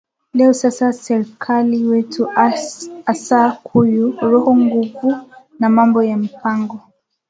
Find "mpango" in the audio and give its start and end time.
6.17-6.79